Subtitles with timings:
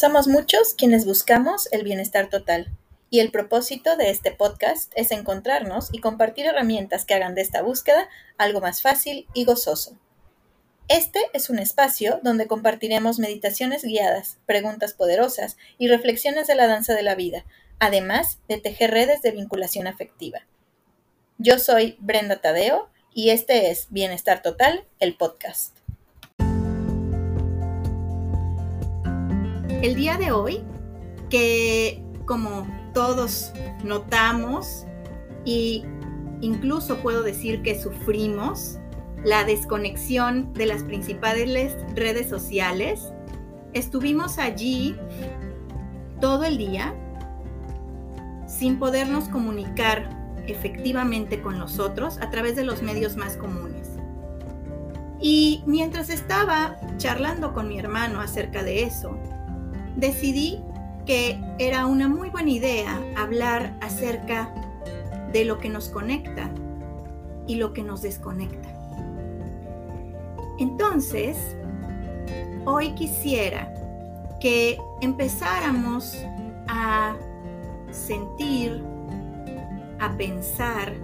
[0.00, 2.72] Somos muchos quienes buscamos el bienestar total
[3.10, 7.60] y el propósito de este podcast es encontrarnos y compartir herramientas que hagan de esta
[7.60, 8.08] búsqueda
[8.38, 9.98] algo más fácil y gozoso.
[10.88, 16.94] Este es un espacio donde compartiremos meditaciones guiadas, preguntas poderosas y reflexiones de la danza
[16.94, 17.44] de la vida,
[17.78, 20.46] además de tejer redes de vinculación afectiva.
[21.36, 25.79] Yo soy Brenda Tadeo y este es Bienestar Total, el podcast.
[29.82, 30.60] El día de hoy,
[31.30, 34.84] que como todos notamos
[35.46, 35.84] y
[36.42, 38.78] incluso puedo decir que sufrimos
[39.24, 43.10] la desconexión de las principales redes sociales,
[43.72, 44.96] estuvimos allí
[46.20, 46.94] todo el día
[48.46, 50.10] sin podernos comunicar
[50.46, 53.88] efectivamente con los otros a través de los medios más comunes.
[55.22, 59.18] Y mientras estaba charlando con mi hermano acerca de eso,
[60.00, 60.60] decidí
[61.06, 64.52] que era una muy buena idea hablar acerca
[65.32, 66.50] de lo que nos conecta
[67.46, 68.68] y lo que nos desconecta.
[70.58, 71.56] Entonces,
[72.64, 73.72] hoy quisiera
[74.40, 76.16] que empezáramos
[76.68, 77.14] a
[77.90, 78.82] sentir,
[79.98, 80.94] a pensar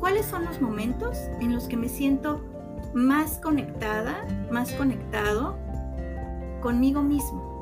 [0.00, 2.42] cuáles son los momentos en los que me siento
[2.94, 5.56] más conectada, más conectado
[6.62, 7.52] conmigo mismo.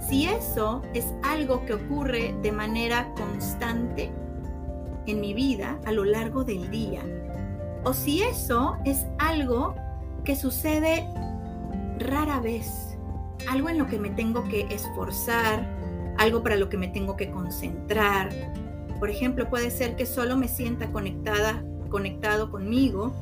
[0.00, 4.10] Si eso es algo que ocurre de manera constante
[5.06, 7.02] en mi vida a lo largo del día,
[7.84, 9.74] o si eso es algo
[10.24, 11.06] que sucede
[11.98, 12.96] rara vez,
[13.50, 15.66] algo en lo que me tengo que esforzar,
[16.16, 18.30] algo para lo que me tengo que concentrar.
[18.98, 23.12] Por ejemplo, puede ser que solo me sienta conectada, conectado conmigo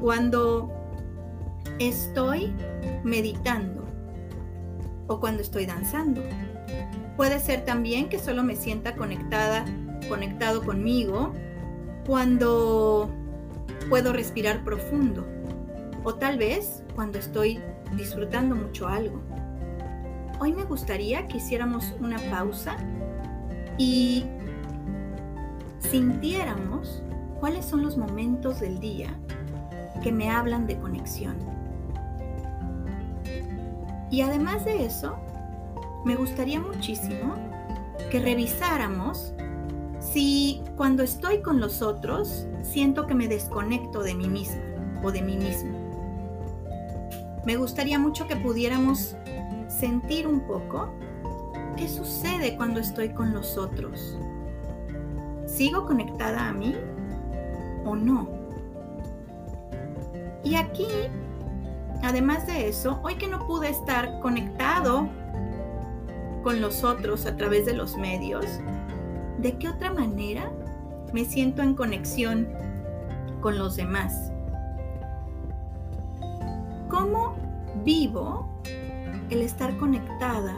[0.00, 0.79] cuando
[1.80, 2.52] estoy
[3.02, 3.84] meditando
[5.08, 6.22] o cuando estoy danzando.
[7.16, 9.64] Puede ser también que solo me sienta conectada,
[10.08, 11.32] conectado conmigo
[12.06, 13.10] cuando
[13.88, 15.26] puedo respirar profundo
[16.04, 17.58] o tal vez cuando estoy
[17.96, 19.20] disfrutando mucho algo.
[20.38, 22.76] Hoy me gustaría que hiciéramos una pausa
[23.78, 24.24] y
[25.78, 27.02] sintiéramos
[27.40, 29.08] cuáles son los momentos del día
[30.02, 31.49] que me hablan de conexión.
[34.10, 35.16] Y además de eso,
[36.04, 37.36] me gustaría muchísimo
[38.10, 39.32] que revisáramos
[40.00, 44.62] si cuando estoy con los otros siento que me desconecto de mí misma
[45.02, 45.78] o de mí mismo.
[47.44, 49.16] Me gustaría mucho que pudiéramos
[49.68, 50.90] sentir un poco
[51.76, 54.18] qué sucede cuando estoy con los otros.
[55.46, 56.74] ¿Sigo conectada a mí
[57.84, 58.28] o no?
[60.44, 60.86] Y aquí
[62.02, 65.08] Además de eso, hoy que no pude estar conectado
[66.42, 68.46] con los otros a través de los medios,
[69.38, 70.50] ¿de qué otra manera
[71.12, 72.48] me siento en conexión
[73.40, 74.32] con los demás?
[76.88, 77.36] ¿Cómo
[77.84, 78.48] vivo
[79.28, 80.56] el estar conectada,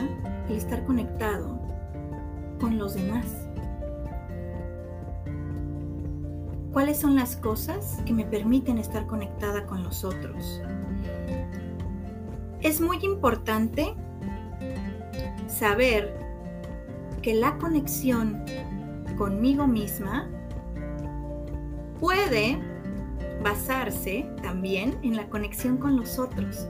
[0.49, 1.59] el estar conectado
[2.61, 3.27] con los demás?
[6.73, 10.63] ¿Cuáles son las cosas que me permiten estar conectada con los otros?
[12.63, 13.95] Es muy importante
[15.49, 16.17] saber
[17.21, 18.45] que la conexión
[19.19, 20.29] conmigo misma
[21.99, 22.59] puede
[23.43, 26.69] basarse también en la conexión con los otros.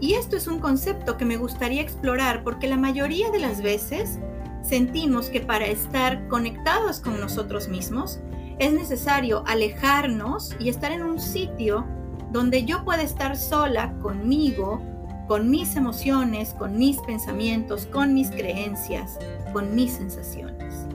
[0.00, 4.18] Y esto es un concepto que me gustaría explorar porque la mayoría de las veces
[4.62, 8.18] sentimos que para estar conectados con nosotros mismos
[8.58, 11.86] es necesario alejarnos y estar en un sitio
[12.32, 14.82] donde yo pueda estar sola conmigo
[15.28, 19.18] con mis emociones, con mis pensamientos, con mis creencias,
[19.52, 20.86] con mis sensaciones.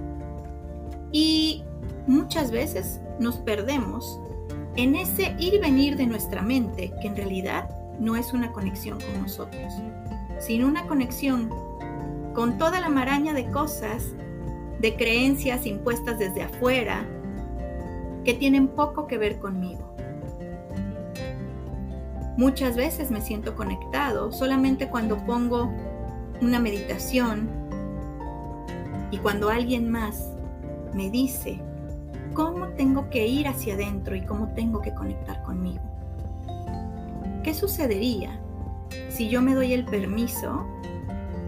[1.12, 1.64] Y
[2.08, 4.20] muchas veces nos perdemos
[4.76, 9.00] en ese ir y venir de nuestra mente, que en realidad no es una conexión
[9.00, 9.72] con nosotros,
[10.40, 11.50] sino una conexión
[12.34, 14.16] con toda la maraña de cosas,
[14.80, 17.06] de creencias impuestas desde afuera,
[18.26, 19.96] que tienen poco que ver conmigo.
[22.36, 25.72] Muchas veces me siento conectado solamente cuando pongo
[26.42, 27.48] una meditación
[29.12, 30.32] y cuando alguien más
[30.96, 31.60] me dice
[32.34, 35.84] cómo tengo que ir hacia adentro y cómo tengo que conectar conmigo.
[37.44, 38.40] ¿Qué sucedería
[39.10, 40.66] si yo me doy el permiso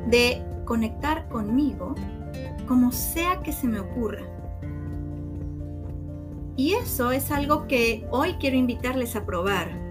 [0.08, 1.96] de conectar conmigo
[2.68, 4.22] como sea que se me ocurra?
[6.56, 9.85] Y eso es algo que hoy quiero invitarles a probar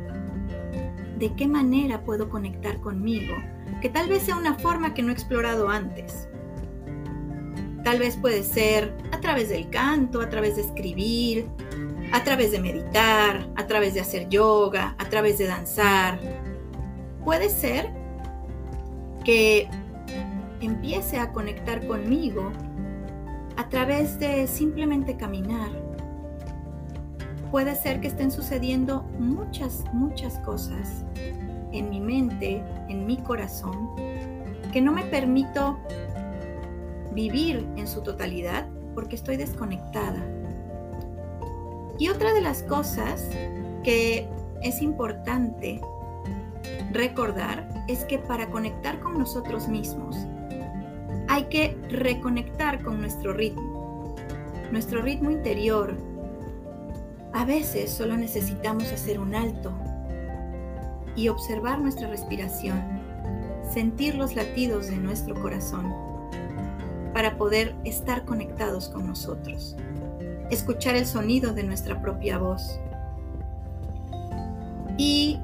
[1.19, 3.34] de qué manera puedo conectar conmigo,
[3.81, 6.28] que tal vez sea una forma que no he explorado antes.
[7.84, 11.46] Tal vez puede ser a través del canto, a través de escribir,
[12.12, 16.19] a través de meditar, a través de hacer yoga, a través de danzar.
[17.25, 17.90] Puede ser
[19.25, 19.69] que
[20.60, 22.52] empiece a conectar conmigo
[23.56, 25.83] a través de simplemente caminar.
[27.55, 31.05] Puede ser que estén sucediendo muchas, muchas cosas
[31.71, 33.91] en mi mente, en mi corazón,
[34.73, 35.79] que no me permito
[37.12, 38.67] vivir en su totalidad
[38.97, 40.19] porque estoy desconectada.
[41.97, 43.31] Y otra de las cosas
[43.85, 44.29] que
[44.61, 45.81] es importante
[46.91, 50.17] recordar es que para conectar con nosotros mismos
[51.29, 54.17] hay que reconectar con nuestro ritmo,
[54.73, 56.13] nuestro ritmo interior.
[57.34, 59.72] A veces solo necesitamos hacer un alto
[61.16, 62.81] y observar nuestra respiración,
[63.72, 65.92] sentir los latidos de nuestro corazón
[67.12, 69.76] para poder estar conectados con nosotros,
[70.52, 72.78] escuchar el sonido de nuestra propia voz.
[74.96, 75.40] Y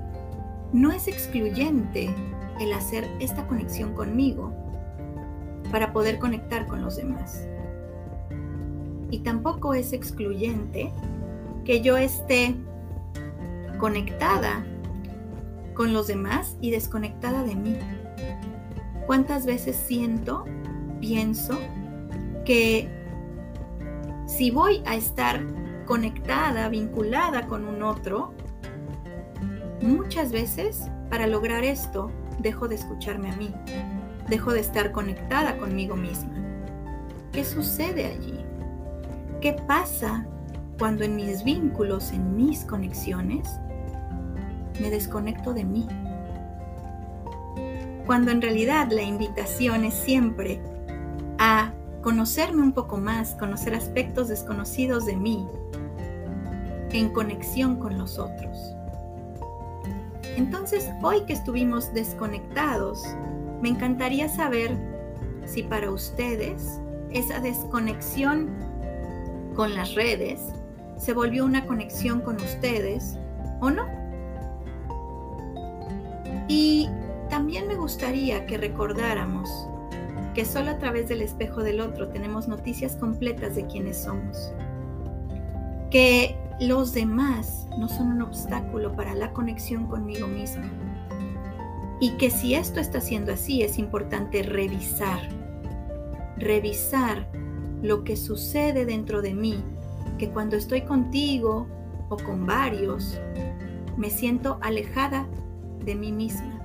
[0.73, 2.15] no es excluyente
[2.61, 4.53] el hacer esta conexión conmigo
[5.73, 7.49] para poder conectar con los demás.
[9.11, 10.93] Y tampoco es excluyente
[11.71, 12.57] que yo esté
[13.79, 14.67] conectada
[15.73, 17.79] con los demás y desconectada de mí.
[19.07, 20.47] ¿Cuántas veces siento,
[21.01, 21.61] pienso
[22.45, 22.91] que
[24.27, 25.47] si voy a estar
[25.87, 28.35] conectada, vinculada con un otro,
[29.81, 33.55] muchas veces para lograr esto dejo de escucharme a mí,
[34.29, 36.35] dejo de estar conectada conmigo misma.
[37.31, 38.45] ¿Qué sucede allí?
[39.41, 40.27] ¿Qué pasa
[40.81, 43.47] cuando en mis vínculos, en mis conexiones,
[44.81, 45.87] me desconecto de mí.
[48.07, 50.59] Cuando en realidad la invitación es siempre
[51.39, 55.47] a conocerme un poco más, conocer aspectos desconocidos de mí
[56.93, 58.75] en conexión con los otros.
[60.39, 63.05] Entonces, hoy que estuvimos desconectados,
[63.61, 64.75] me encantaría saber
[65.45, 66.81] si para ustedes
[67.11, 68.49] esa desconexión
[69.55, 70.41] con las redes
[71.01, 73.19] se volvió una conexión con ustedes
[73.61, 73.87] o no.
[76.47, 76.89] Y
[77.31, 79.49] también me gustaría que recordáramos
[80.35, 84.53] que solo a través del espejo del otro tenemos noticias completas de quiénes somos.
[85.91, 90.71] Que los demás no son un obstáculo para la conexión conmigo misma.
[91.99, 95.21] Y que si esto está siendo así, es importante revisar,
[96.37, 97.27] revisar
[97.83, 99.65] lo que sucede dentro de mí,
[100.21, 101.67] que cuando estoy contigo
[102.11, 103.19] o con varios,
[103.97, 105.27] me siento alejada
[105.83, 106.61] de mí misma.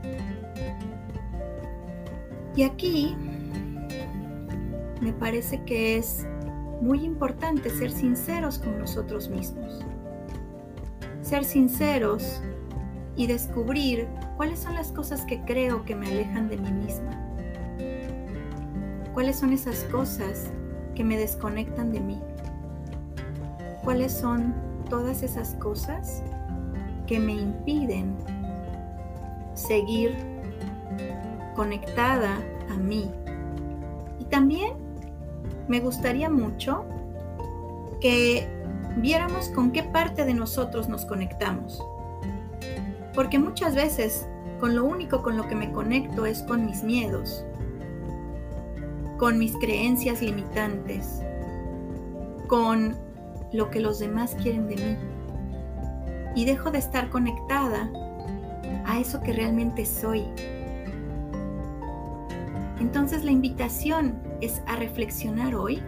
[2.53, 3.15] Y aquí
[4.99, 6.27] me parece que es
[6.81, 9.85] muy importante ser sinceros con nosotros mismos.
[11.21, 12.41] Ser sinceros
[13.15, 14.05] y descubrir
[14.35, 17.21] cuáles son las cosas que creo que me alejan de mí misma.
[19.13, 20.51] Cuáles son esas cosas
[20.93, 22.21] que me desconectan de mí.
[23.85, 24.53] Cuáles son
[24.89, 26.21] todas esas cosas
[27.07, 28.15] que me impiden
[29.53, 30.17] seguir
[31.55, 32.37] conectada
[32.69, 33.09] a mí.
[34.19, 34.73] Y también
[35.67, 36.83] me gustaría mucho
[38.01, 38.47] que
[38.97, 41.83] viéramos con qué parte de nosotros nos conectamos.
[43.13, 44.27] Porque muchas veces
[44.59, 47.45] con lo único con lo que me conecto es con mis miedos,
[49.17, 51.21] con mis creencias limitantes,
[52.47, 53.04] con
[53.55, 54.97] lo que los demás quieren de mí.
[56.35, 57.89] Y dejo de estar conectada
[58.85, 60.25] a eso que realmente soy.
[62.79, 65.81] Entonces la invitación es a reflexionar hoy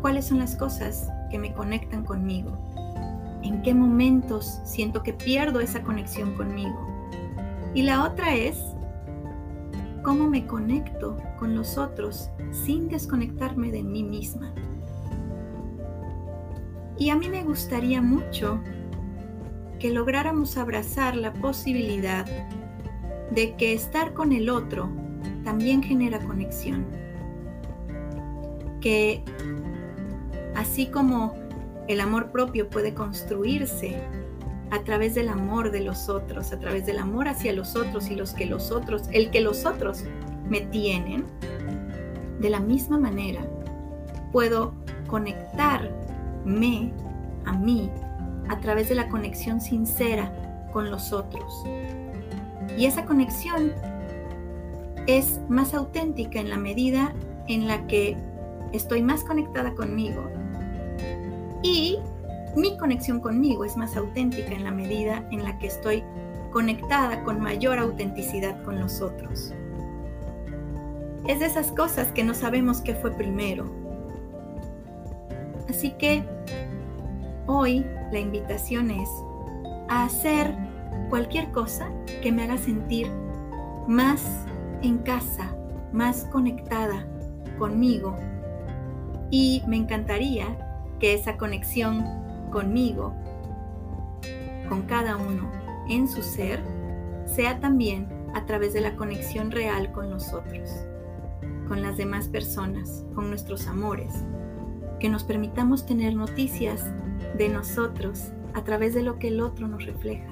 [0.00, 2.56] cuáles son las cosas que me conectan conmigo,
[3.42, 6.86] en qué momentos siento que pierdo esa conexión conmigo.
[7.74, 8.58] Y la otra es
[10.02, 14.52] cómo me conecto con los otros sin desconectarme de mí misma.
[17.02, 18.60] Y a mí me gustaría mucho
[19.80, 22.24] que lográramos abrazar la posibilidad
[23.32, 24.88] de que estar con el otro
[25.42, 26.86] también genera conexión.
[28.80, 29.24] Que
[30.54, 31.34] así como
[31.88, 34.00] el amor propio puede construirse
[34.70, 38.14] a través del amor de los otros, a través del amor hacia los otros y
[38.14, 40.04] los que los otros, el que los otros
[40.48, 41.24] me tienen,
[42.38, 43.40] de la misma manera
[44.30, 44.72] puedo
[46.44, 46.92] conectarme
[47.44, 47.90] a mí
[48.48, 50.32] a través de la conexión sincera
[50.72, 51.64] con los otros.
[52.76, 53.72] Y esa conexión
[55.06, 57.12] es más auténtica en la medida
[57.48, 58.16] en la que
[58.72, 60.22] estoy más conectada conmigo
[61.62, 61.98] y
[62.56, 66.04] mi conexión conmigo es más auténtica en la medida en la que estoy
[66.52, 69.52] conectada con mayor autenticidad con los otros.
[71.26, 73.81] Es de esas cosas que no sabemos qué fue primero.
[75.68, 76.24] Así que
[77.46, 79.08] hoy la invitación es
[79.88, 80.54] a hacer
[81.10, 81.90] cualquier cosa
[82.22, 83.10] que me haga sentir
[83.86, 84.46] más
[84.82, 85.54] en casa,
[85.92, 87.06] más conectada
[87.58, 88.16] conmigo.
[89.30, 90.46] Y me encantaría
[90.98, 92.04] que esa conexión
[92.50, 93.14] conmigo,
[94.68, 95.50] con cada uno
[95.88, 96.62] en su ser,
[97.26, 100.70] sea también a través de la conexión real con los otros,
[101.68, 104.14] con las demás personas, con nuestros amores,
[105.02, 106.84] que nos permitamos tener noticias
[107.36, 110.28] de nosotros a través de lo que el otro nos refleja.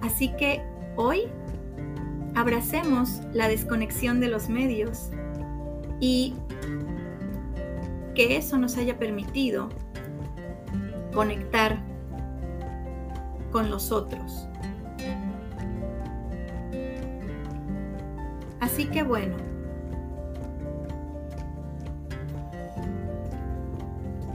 [0.00, 0.60] Así que
[0.96, 1.28] hoy
[2.34, 5.10] abracemos la desconexión de los medios
[6.00, 6.34] y
[8.16, 9.68] que eso nos haya permitido
[11.14, 11.80] conectar
[13.52, 14.48] con los otros.
[18.58, 19.36] Así que bueno,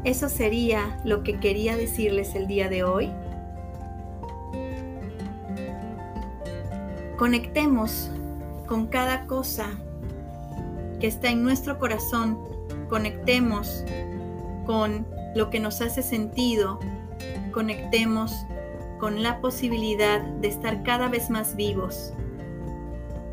[0.08, 3.12] eso sería lo que quería decirles el día de hoy.
[7.18, 8.10] Conectemos
[8.68, 9.68] con cada cosa
[11.02, 12.40] que está en nuestro corazón.
[12.88, 13.84] Conectemos
[14.66, 16.80] con lo que nos hace sentido.
[17.52, 18.34] Conectemos
[19.02, 22.14] con la posibilidad de estar cada vez más vivos.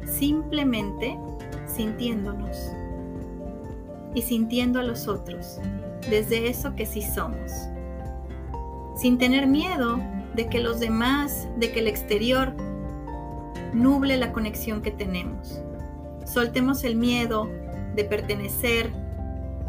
[0.07, 1.17] Simplemente
[1.69, 2.73] sintiéndonos
[4.15, 5.59] y sintiendo a los otros
[6.09, 7.51] desde eso que sí somos.
[8.97, 9.99] Sin tener miedo
[10.35, 12.55] de que los demás, de que el exterior
[13.73, 15.61] nuble la conexión que tenemos.
[16.25, 17.49] Soltemos el miedo
[17.95, 18.91] de pertenecer,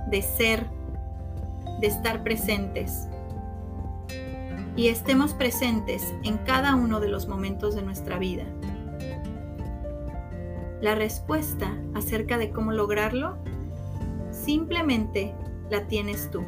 [0.09, 0.67] de ser,
[1.81, 3.07] de estar presentes.
[4.75, 8.43] Y estemos presentes en cada uno de los momentos de nuestra vida.
[10.81, 13.37] La respuesta acerca de cómo lograrlo
[14.45, 15.33] simplemente
[15.71, 16.45] la tienes tú.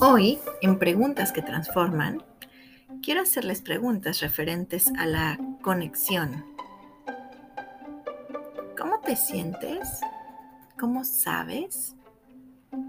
[0.00, 2.22] Hoy, en Preguntas que Transforman,
[3.00, 6.44] quiero hacerles preguntas referentes a la conexión.
[8.76, 10.00] ¿Cómo te sientes?
[10.78, 11.94] ¿Cómo sabes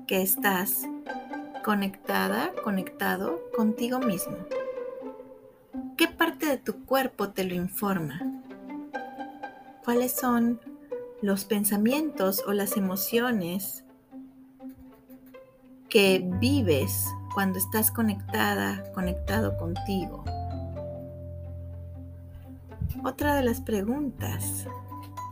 [0.08, 0.88] que estás
[1.66, 4.38] conectada, conectado contigo mismo?
[5.98, 8.22] ¿Qué parte de tu cuerpo te lo informa?
[9.84, 10.62] ¿Cuáles son
[11.22, 13.84] los pensamientos o las emociones
[15.90, 20.24] que vives cuando estás conectada, conectado contigo.
[23.04, 24.68] Otra de las preguntas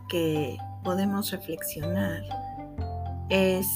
[0.10, 2.24] que podemos reflexionar
[3.30, 3.68] es,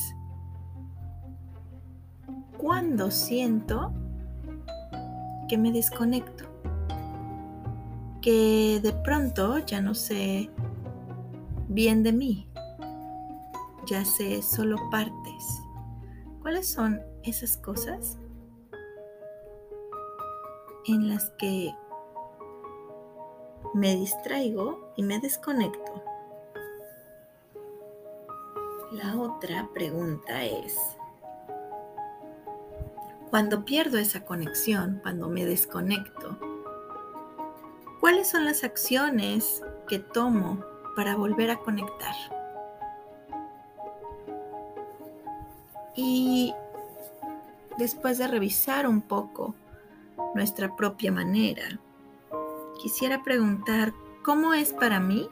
[2.58, 3.92] ¿cuándo siento
[5.48, 6.46] que me desconecto?
[8.22, 10.50] Que de pronto ya no sé
[11.70, 12.50] bien de mí,
[13.86, 15.62] ya sé solo partes
[16.48, 18.18] ¿Cuáles son esas cosas
[20.86, 21.76] en las que
[23.74, 26.04] me distraigo y me desconecto?
[28.94, 30.97] La otra pregunta es,
[33.30, 36.38] cuando pierdo esa conexión, cuando me desconecto,
[38.00, 40.64] ¿cuáles son las acciones que tomo
[40.96, 42.16] para volver a conectar?
[45.96, 46.54] Y
[47.78, 49.56] después de revisar un poco
[50.36, 51.80] nuestra propia manera,
[52.82, 53.94] quisiera preguntar,
[54.24, 55.28] ¿cómo es para mí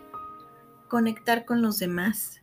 [0.90, 2.42] conectar con los demás?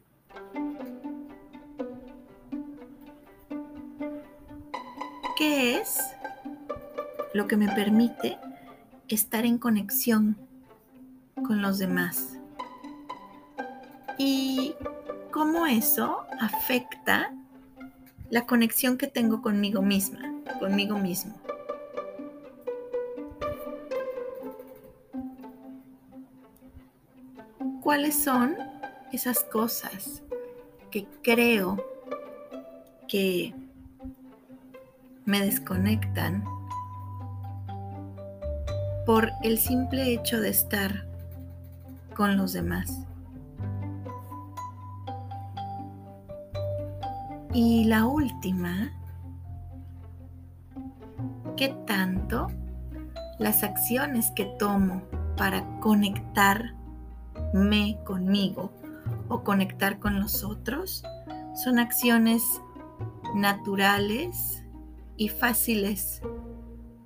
[5.43, 5.99] ¿Qué es
[7.35, 8.39] lo que me permite
[9.09, 10.37] estar en conexión
[11.45, 12.39] con los demás?
[14.19, 14.77] Y
[15.33, 17.35] cómo eso afecta
[18.31, 21.35] la conexión que tengo conmigo misma, conmigo mismo.
[27.83, 28.57] ¿Cuáles son
[29.13, 30.23] esas cosas
[30.93, 31.85] que creo
[33.09, 33.57] que
[35.25, 36.45] me desconectan
[39.07, 41.07] por el simple hecho de estar
[42.15, 43.07] con los demás?
[47.55, 48.93] Y la última,
[51.57, 52.49] ¿qué tanto
[53.39, 55.03] las acciones que tomo
[55.37, 56.73] para conectarme
[58.05, 58.73] conmigo
[59.29, 61.03] o conectar con los otros
[61.55, 62.43] son acciones
[63.35, 64.62] naturales
[65.23, 66.21] y fáciles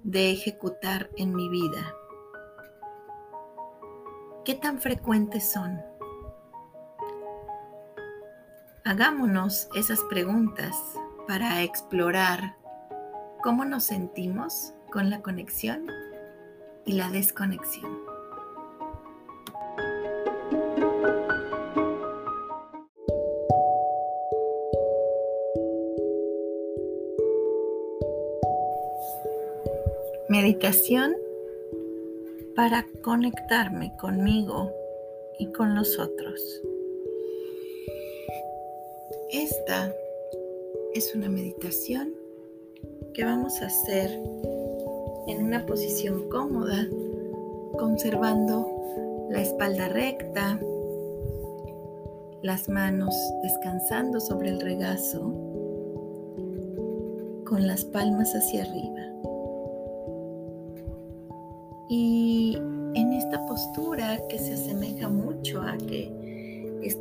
[0.02, 1.94] de ejecutar en mi vida?
[4.42, 5.82] ¿Qué tan frecuentes son?
[8.84, 10.74] Hagámonos esas preguntas
[11.28, 12.56] para explorar
[13.42, 15.86] cómo nos sentimos con la conexión
[16.86, 18.05] y la desconexión.
[30.28, 31.14] Meditación
[32.56, 34.72] para conectarme conmigo
[35.38, 36.62] y con los otros.
[39.30, 39.94] Esta
[40.94, 42.12] es una meditación
[43.14, 44.10] que vamos a hacer
[45.28, 46.88] en una posición cómoda,
[47.78, 50.58] conservando la espalda recta,
[52.42, 53.14] las manos
[53.44, 55.20] descansando sobre el regazo,
[57.44, 58.95] con las palmas hacia arriba.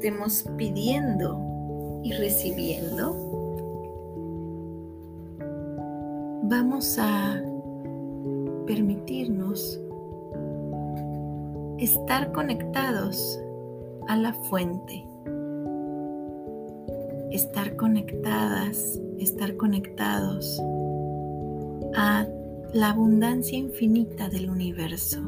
[0.05, 1.41] Estemos pidiendo
[2.03, 3.17] y recibiendo,
[6.43, 7.41] vamos a
[8.67, 9.81] permitirnos
[11.79, 13.39] estar conectados
[14.07, 15.03] a la fuente,
[17.31, 20.61] estar conectadas, estar conectados
[21.95, 22.27] a
[22.73, 25.19] la abundancia infinita del universo.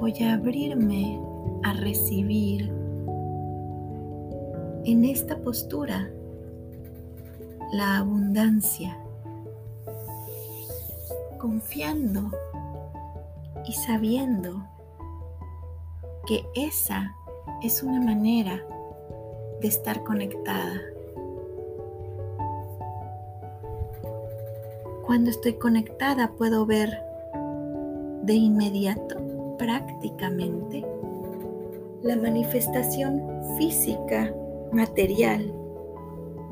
[0.00, 1.27] Voy a abrirme
[1.62, 2.72] a recibir
[4.84, 6.10] en esta postura
[7.72, 8.98] la abundancia,
[11.38, 12.30] confiando
[13.66, 14.66] y sabiendo
[16.26, 17.14] que esa
[17.62, 18.62] es una manera
[19.60, 20.80] de estar conectada.
[25.04, 26.90] Cuando estoy conectada puedo ver
[28.22, 30.84] de inmediato, prácticamente,
[32.02, 33.22] la manifestación
[33.56, 34.32] física
[34.72, 35.52] material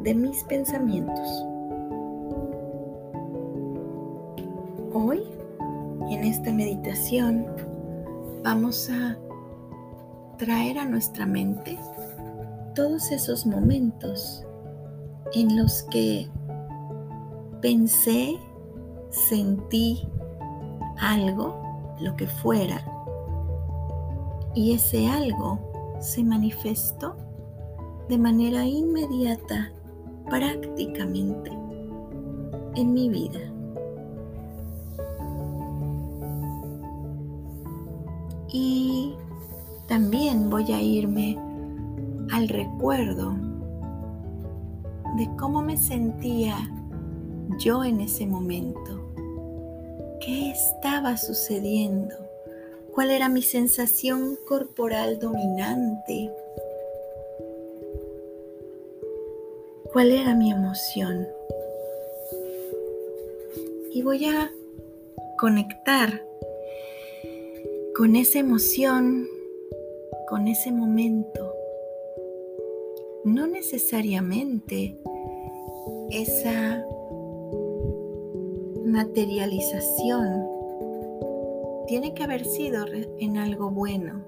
[0.02, 1.46] de mis pensamientos.
[4.92, 5.22] Hoy,
[6.10, 7.46] en esta meditación,
[8.42, 9.16] vamos a
[10.36, 11.78] traer a nuestra mente
[12.74, 14.44] todos esos momentos
[15.34, 16.28] en los que
[17.60, 18.36] pensé,
[19.10, 20.08] sentí
[20.98, 21.60] algo,
[22.00, 22.95] lo que fuera,
[24.56, 25.60] y ese algo
[26.00, 27.14] se manifestó
[28.08, 29.70] de manera inmediata,
[30.30, 31.50] prácticamente,
[32.74, 33.40] en mi vida.
[38.48, 39.14] Y
[39.88, 41.38] también voy a irme
[42.32, 43.36] al recuerdo
[45.18, 46.56] de cómo me sentía
[47.58, 49.12] yo en ese momento.
[50.18, 52.25] ¿Qué estaba sucediendo?
[52.96, 56.32] ¿Cuál era mi sensación corporal dominante?
[59.96, 61.26] cuál era mi emoción.
[63.94, 64.52] Y voy a
[65.38, 66.22] conectar
[67.96, 69.26] con esa emoción,
[70.28, 71.50] con ese momento.
[73.24, 74.98] No necesariamente
[76.10, 76.84] esa
[78.84, 80.45] materialización
[81.86, 82.84] tiene que haber sido
[83.18, 84.22] en algo bueno.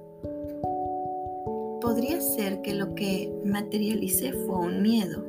[1.81, 5.29] Podría ser que lo que materialicé fue un miedo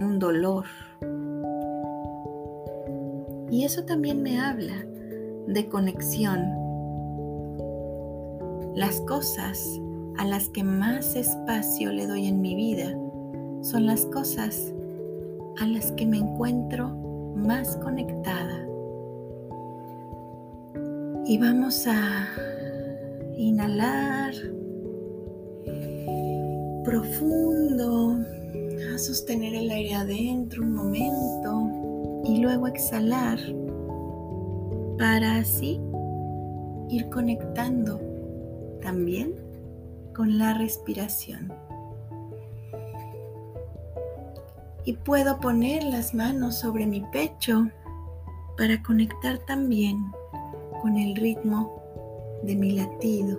[0.00, 0.64] un dolor.
[3.50, 4.84] Y eso también me habla
[5.46, 6.40] de conexión.
[8.74, 9.62] Las cosas
[10.16, 12.96] a las que más espacio le doy en mi vida
[13.62, 14.72] son las cosas
[15.60, 16.99] a las que me encuentro
[17.34, 18.66] más conectada.
[21.26, 22.26] Y vamos a
[23.36, 24.32] inhalar
[26.84, 28.18] profundo
[28.92, 33.38] a sostener el aire adentro un momento y luego exhalar
[34.98, 35.80] para así
[36.88, 38.00] ir conectando
[38.82, 39.34] también
[40.14, 41.52] con la respiración.
[44.84, 47.68] Y puedo poner las manos sobre mi pecho
[48.56, 50.10] para conectar también
[50.82, 51.80] con el ritmo
[52.42, 53.38] de mi latido.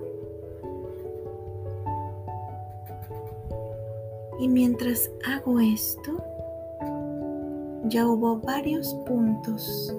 [4.39, 6.23] Y mientras hago esto,
[7.86, 9.95] ya hubo varios puntos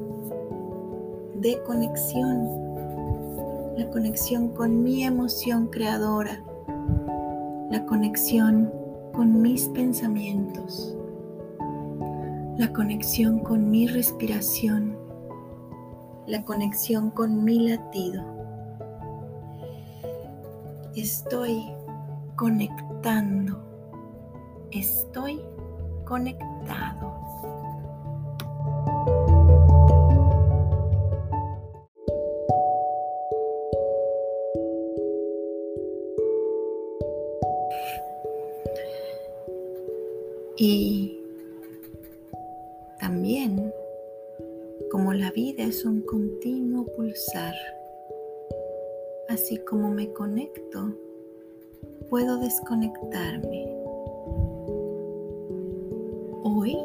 [1.37, 2.49] de conexión.
[3.77, 6.43] La conexión con mi emoción creadora.
[7.71, 8.73] La conexión
[9.13, 10.97] con mis pensamientos.
[12.59, 14.97] La conexión con mi respiración.
[16.27, 18.25] La conexión con mi latido.
[20.95, 21.63] Estoy
[22.37, 23.73] conectando
[24.73, 25.41] estoy
[26.05, 27.21] conectado.
[40.57, 41.22] Y
[44.91, 47.55] como la vida es un continuo pulsar,
[49.31, 50.95] así como me conecto,
[52.11, 53.75] puedo desconectarme.
[56.43, 56.77] Hoy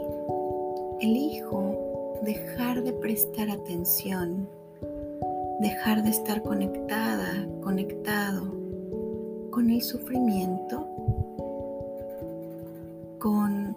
[1.01, 4.47] elijo dejar de prestar atención,
[5.59, 8.53] dejar de estar conectada, conectado
[9.49, 10.87] con el sufrimiento,
[13.19, 13.75] con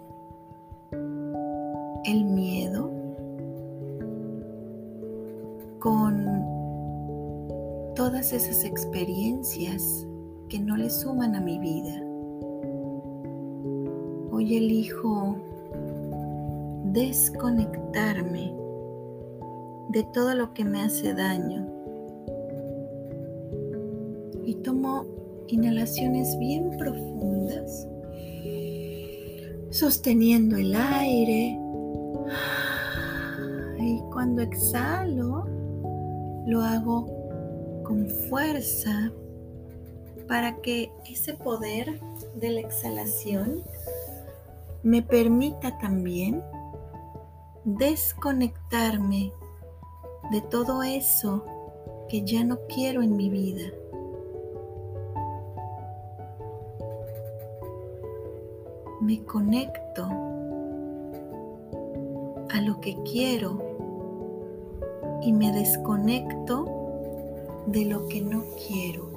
[8.33, 10.07] esas experiencias
[10.47, 12.01] que no le suman a mi vida.
[14.31, 15.35] Hoy elijo
[16.85, 18.53] desconectarme
[19.89, 21.67] de todo lo que me hace daño.
[24.45, 25.05] Y tomo
[25.47, 27.87] inhalaciones bien profundas,
[29.69, 31.57] sosteniendo el aire.
[33.79, 35.45] Y cuando exhalo,
[36.45, 37.20] lo hago
[37.91, 39.11] con fuerza
[40.25, 41.99] para que ese poder
[42.35, 43.63] de la exhalación
[44.81, 46.41] me permita también
[47.65, 49.33] desconectarme
[50.31, 51.43] de todo eso
[52.07, 53.73] que ya no quiero en mi vida.
[59.01, 60.05] Me conecto
[62.53, 63.59] a lo que quiero
[65.21, 66.80] y me desconecto
[67.71, 69.09] de lo que no quiero.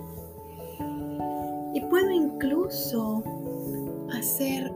[1.75, 3.23] Y puedo incluso
[4.17, 4.71] hacer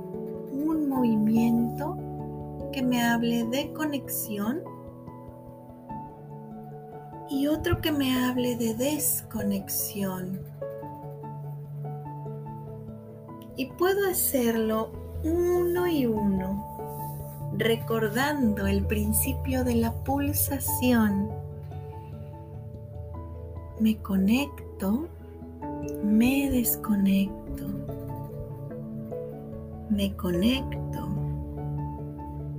[0.53, 1.97] un movimiento
[2.73, 4.63] que me hable de conexión
[7.31, 10.41] y otro que me hable de desconexión.
[13.57, 14.93] Y puedo hacerlo
[15.25, 21.38] uno y uno, recordando el principio de la pulsación.
[23.81, 25.09] Me conecto,
[26.05, 27.67] me desconecto,
[29.91, 31.09] me conecto,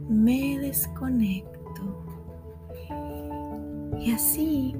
[0.08, 1.49] me desconecto.
[3.99, 4.75] Y así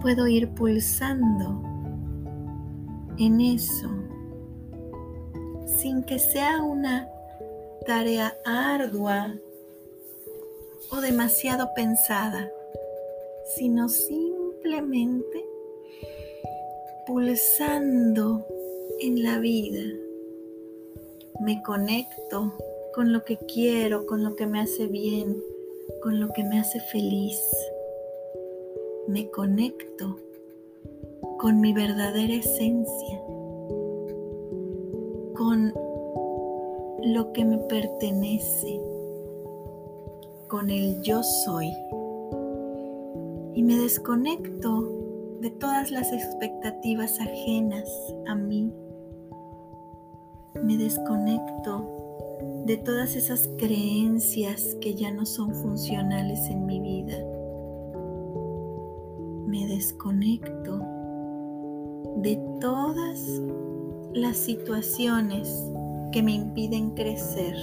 [0.00, 1.62] puedo ir pulsando
[3.18, 3.88] en eso
[5.66, 7.08] sin que sea una
[7.86, 9.34] tarea ardua
[10.90, 12.50] o demasiado pensada,
[13.56, 13.88] sino
[14.70, 15.44] simplemente
[17.04, 18.46] pulsando
[19.00, 19.82] en la vida.
[21.40, 22.52] Me conecto
[22.94, 25.42] con lo que quiero, con lo que me hace bien,
[26.02, 27.40] con lo que me hace feliz.
[29.08, 30.18] Me conecto
[31.38, 33.20] con mi verdadera esencia,
[35.36, 35.72] con
[37.02, 38.80] lo que me pertenece,
[40.46, 41.72] con el yo soy.
[43.60, 44.90] Y me desconecto
[45.42, 47.90] de todas las expectativas ajenas
[48.26, 48.72] a mí.
[50.64, 51.86] Me desconecto
[52.64, 57.18] de todas esas creencias que ya no son funcionales en mi vida.
[59.46, 60.78] Me desconecto
[62.16, 63.42] de todas
[64.14, 65.70] las situaciones
[66.12, 67.58] que me impiden crecer.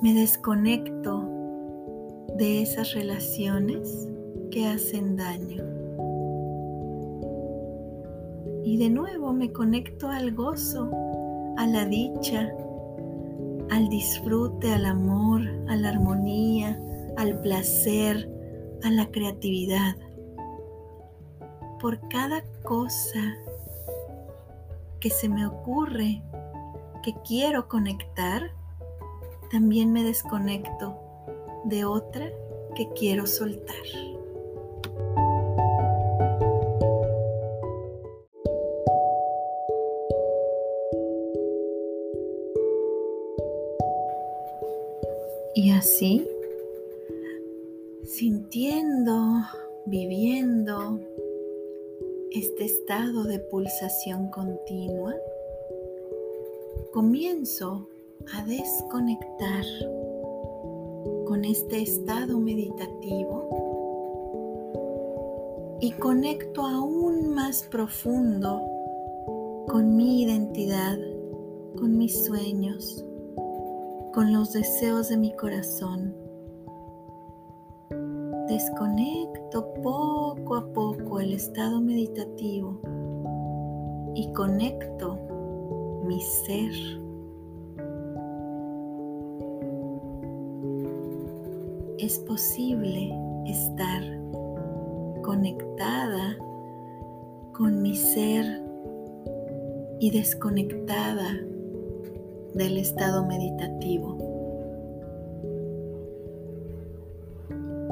[0.00, 1.37] Me desconecto
[2.38, 4.08] de esas relaciones
[4.52, 5.64] que hacen daño.
[8.62, 10.88] Y de nuevo me conecto al gozo,
[11.56, 12.52] a la dicha,
[13.70, 16.80] al disfrute, al amor, a la armonía,
[17.16, 18.30] al placer,
[18.84, 19.96] a la creatividad.
[21.80, 23.36] Por cada cosa
[25.00, 26.22] que se me ocurre
[27.02, 28.52] que quiero conectar,
[29.50, 31.07] también me desconecto
[31.64, 32.30] de otra
[32.74, 33.74] que quiero soltar.
[45.54, 46.24] Y así,
[48.04, 49.42] sintiendo,
[49.86, 51.00] viviendo
[52.30, 55.16] este estado de pulsación continua,
[56.92, 57.88] comienzo
[58.34, 59.64] a desconectar
[61.28, 63.44] con este estado meditativo
[65.78, 68.62] y conecto aún más profundo
[69.68, 70.96] con mi identidad,
[71.76, 73.04] con mis sueños,
[74.14, 76.16] con los deseos de mi corazón.
[78.48, 82.80] Desconecto poco a poco el estado meditativo
[84.14, 85.18] y conecto
[86.06, 86.72] mi ser.
[91.98, 93.12] Es posible
[93.46, 94.02] estar
[95.22, 96.38] conectada
[97.52, 98.62] con mi ser
[99.98, 101.36] y desconectada
[102.54, 104.16] del estado meditativo.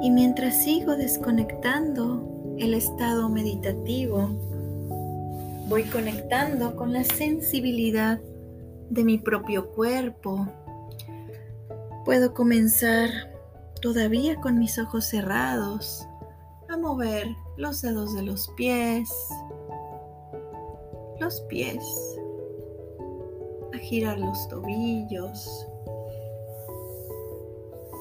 [0.03, 4.29] Y mientras sigo desconectando el estado meditativo,
[5.69, 8.21] voy conectando con la sensibilidad
[8.89, 10.47] de mi propio cuerpo.
[12.05, 13.36] Puedo comenzar
[13.87, 16.09] todavía con mis ojos cerrados
[16.69, 19.09] a mover los dedos de los pies,
[21.21, 21.85] los pies,
[23.73, 25.69] a girar los tobillos.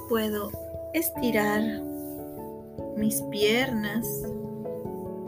[0.10, 0.50] Puedo
[0.96, 1.62] estirar
[2.98, 4.08] mis piernas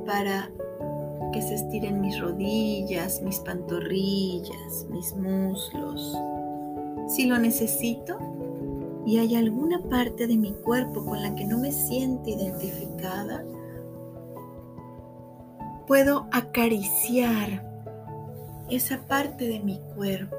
[0.07, 0.49] para
[1.33, 6.17] que se estiren mis rodillas, mis pantorrillas, mis muslos.
[7.09, 8.17] Si lo necesito
[9.07, 13.41] y hay alguna parte de mi cuerpo con la que no me siento identificada,
[15.87, 17.63] puedo acariciar
[18.69, 20.35] esa parte de mi cuerpo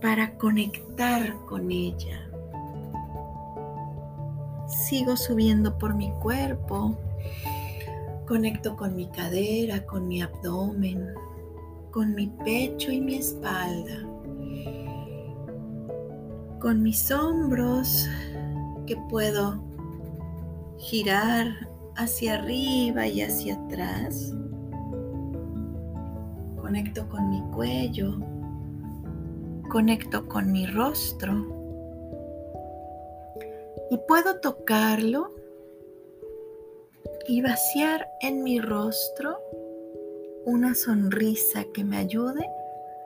[0.00, 2.20] para conectar con ella.
[4.68, 6.96] Sigo subiendo por mi cuerpo,
[8.24, 11.12] conecto con mi cadera, con mi abdomen,
[11.90, 14.13] con mi pecho y mi espalda,
[16.64, 18.08] con mis hombros
[18.86, 19.62] que puedo
[20.78, 24.32] girar hacia arriba y hacia atrás
[26.56, 28.18] conecto con mi cuello,
[29.68, 31.34] conecto con mi rostro
[33.90, 35.32] y puedo tocarlo
[37.28, 39.36] y vaciar en mi rostro
[40.46, 42.48] una sonrisa que me ayude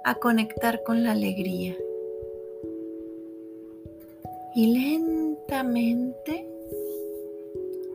[0.05, 1.75] a conectar con la alegría.
[4.55, 6.49] Y lentamente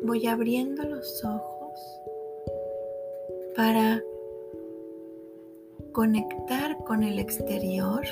[0.03, 1.79] voy abriendo los ojos
[3.55, 4.01] para
[5.91, 8.05] conectar con el exterior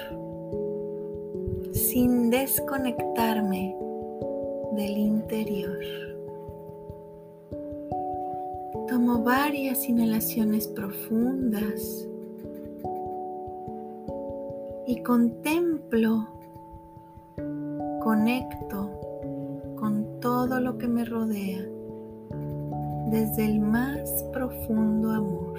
[1.74, 3.76] sin desconectarme
[4.74, 5.80] del interior.
[8.88, 12.08] Tomo varias inhalaciones profundas
[14.86, 16.28] y contemplo,
[18.12, 18.90] conecto
[19.78, 21.66] con todo lo que me rodea
[23.10, 25.58] desde el más profundo amor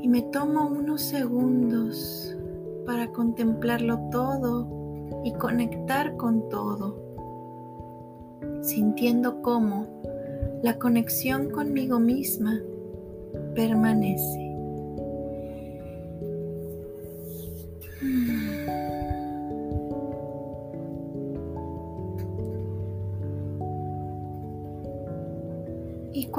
[0.00, 2.38] y me tomo unos segundos
[2.86, 4.68] para contemplarlo todo
[5.24, 6.96] y conectar con todo,
[8.60, 9.88] sintiendo cómo
[10.62, 12.60] la conexión conmigo misma
[13.56, 14.51] permanece.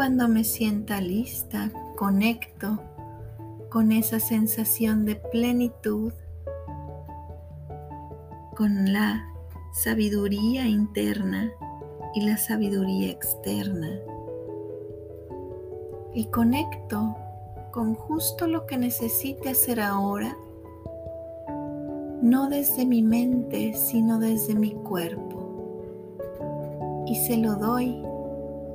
[0.03, 2.77] Cuando me sienta lista, conecto
[3.69, 6.11] con esa sensación de plenitud,
[8.53, 9.25] con la
[9.71, 11.53] sabiduría interna
[12.13, 13.97] y la sabiduría externa.
[16.13, 17.15] Y conecto
[17.71, 20.35] con justo lo que necesite hacer ahora,
[22.21, 25.45] no desde mi mente, sino desde mi cuerpo.
[27.07, 28.03] Y se lo doy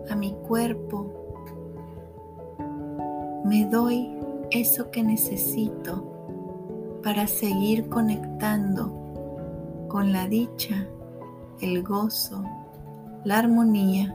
[0.08, 1.17] a mi cuerpo.
[3.48, 4.10] Me doy
[4.50, 10.86] eso que necesito para seguir conectando con la dicha,
[11.62, 12.44] el gozo,
[13.24, 14.14] la armonía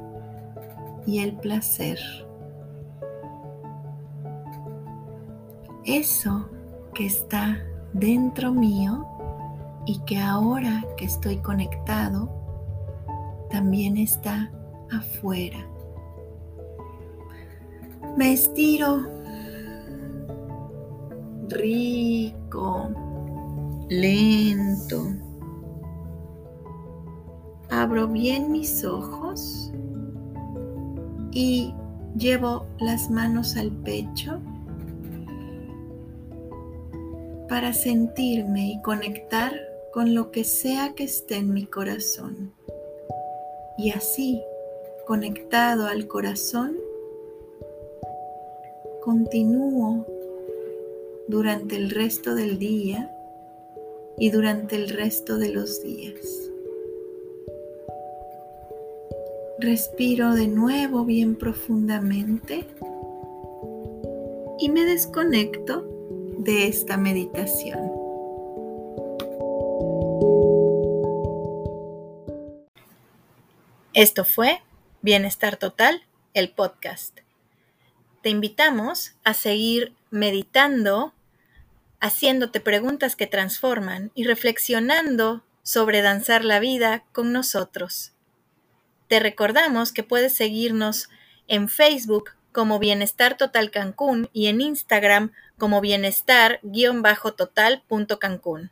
[1.07, 1.97] y el placer.
[5.83, 6.47] Eso
[6.93, 7.57] que está
[7.91, 9.07] dentro mío
[9.87, 12.29] y que ahora que estoy conectado,
[13.49, 14.51] también está
[14.91, 15.67] afuera.
[18.15, 19.22] Me estiro
[21.53, 22.89] rico
[23.89, 25.07] lento.
[27.69, 29.71] Abro bien mis ojos
[31.31, 31.73] y
[32.17, 34.39] llevo las manos al pecho
[37.49, 39.53] para sentirme y conectar
[39.91, 42.53] con lo que sea que esté en mi corazón.
[43.77, 44.41] Y así,
[45.07, 46.77] conectado al corazón,
[49.03, 50.05] continúo
[51.27, 53.11] durante el resto del día
[54.17, 56.19] y durante el resto de los días.
[59.59, 62.65] Respiro de nuevo bien profundamente
[64.59, 65.87] y me desconecto
[66.37, 67.91] de esta meditación.
[73.93, 74.61] Esto fue
[75.01, 76.01] Bienestar Total,
[76.33, 77.19] el podcast.
[78.23, 81.13] Te invitamos a seguir meditando,
[81.99, 88.11] haciéndote preguntas que transforman y reflexionando sobre danzar la vida con nosotros.
[89.07, 91.09] Te recordamos que puedes seguirnos
[91.47, 98.69] en Facebook como Bienestar Total Cancún y en Instagram como bienestar-total.cancún.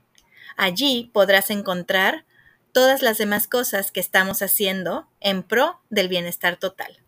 [0.58, 2.24] Allí podrás encontrar
[2.72, 7.01] todas las demás cosas que estamos haciendo en pro del bienestar total.